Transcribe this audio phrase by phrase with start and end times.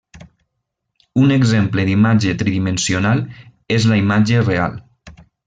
[1.23, 3.23] Un exemple d'imatge tridimensional
[3.77, 4.83] és la imatge 'real'.